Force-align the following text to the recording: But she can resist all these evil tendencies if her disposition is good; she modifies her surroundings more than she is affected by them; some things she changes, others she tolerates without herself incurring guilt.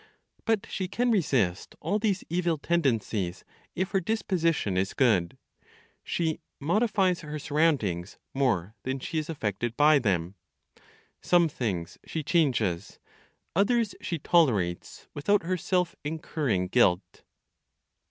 But 0.45 0.65
she 0.67 0.87
can 0.87 1.11
resist 1.11 1.75
all 1.79 1.99
these 1.99 2.23
evil 2.27 2.57
tendencies 2.57 3.45
if 3.75 3.91
her 3.91 3.99
disposition 3.99 4.75
is 4.75 4.95
good; 4.95 5.37
she 6.03 6.39
modifies 6.59 7.19
her 7.21 7.37
surroundings 7.37 8.17
more 8.33 8.73
than 8.81 8.97
she 8.97 9.19
is 9.19 9.29
affected 9.29 9.77
by 9.77 9.99
them; 9.99 10.33
some 11.21 11.47
things 11.47 11.99
she 12.03 12.23
changes, 12.23 12.97
others 13.55 13.93
she 14.01 14.17
tolerates 14.17 15.05
without 15.13 15.43
herself 15.43 15.95
incurring 16.03 16.65
guilt. 16.69 17.21